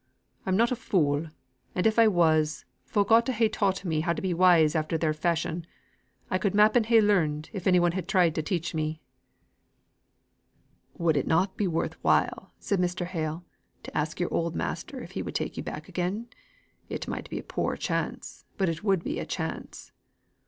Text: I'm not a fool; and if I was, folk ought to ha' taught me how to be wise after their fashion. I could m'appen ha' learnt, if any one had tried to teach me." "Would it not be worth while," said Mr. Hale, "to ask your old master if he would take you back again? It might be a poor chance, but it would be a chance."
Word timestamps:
I'm 0.47 0.57
not 0.57 0.71
a 0.71 0.75
fool; 0.75 1.27
and 1.75 1.85
if 1.85 1.99
I 1.99 2.07
was, 2.07 2.65
folk 2.85 3.11
ought 3.11 3.23
to 3.27 3.33
ha' 3.35 3.47
taught 3.51 3.85
me 3.85 3.99
how 3.99 4.13
to 4.13 4.21
be 4.23 4.33
wise 4.33 4.73
after 4.75 4.97
their 4.97 5.13
fashion. 5.13 5.63
I 6.27 6.39
could 6.39 6.55
m'appen 6.55 6.85
ha' 6.85 7.03
learnt, 7.05 7.51
if 7.53 7.67
any 7.67 7.79
one 7.79 7.91
had 7.91 8.07
tried 8.07 8.33
to 8.33 8.41
teach 8.41 8.73
me." 8.73 8.99
"Would 10.97 11.17
it 11.17 11.27
not 11.27 11.55
be 11.55 11.67
worth 11.67 12.03
while," 12.03 12.51
said 12.57 12.79
Mr. 12.79 13.05
Hale, 13.05 13.45
"to 13.83 13.95
ask 13.95 14.19
your 14.19 14.33
old 14.33 14.55
master 14.55 15.01
if 15.01 15.11
he 15.11 15.21
would 15.21 15.35
take 15.35 15.55
you 15.55 15.61
back 15.61 15.87
again? 15.87 16.29
It 16.89 17.07
might 17.07 17.29
be 17.29 17.37
a 17.37 17.43
poor 17.43 17.77
chance, 17.77 18.43
but 18.57 18.69
it 18.69 18.83
would 18.83 19.03
be 19.03 19.19
a 19.19 19.25
chance." 19.27 19.91